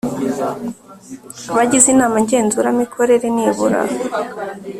Abagize 1.51 1.87
inama 1.93 2.17
ngenzuramikorere 2.23 3.27
nibura 3.35 3.81